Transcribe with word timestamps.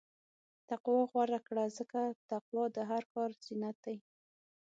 تقوی 0.69 1.01
غوره 1.11 1.39
کړه، 1.47 1.65
ځکه 1.77 1.99
تقوی 2.31 2.65
د 2.75 2.77
هر 2.89 3.03
کار 3.13 3.29
زینت 3.43 3.77
دی. 3.85 3.97